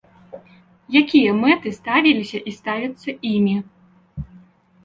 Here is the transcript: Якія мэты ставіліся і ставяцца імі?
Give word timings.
Якія 1.01 1.35
мэты 1.43 1.73
ставіліся 1.79 2.39
і 2.53 2.57
ставяцца 2.61 3.09
імі? 3.33 3.55